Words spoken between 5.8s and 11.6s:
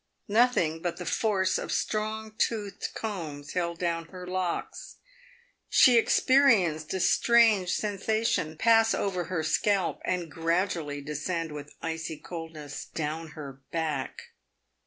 experienced a strange sensation pass over her scalp, and gradually descend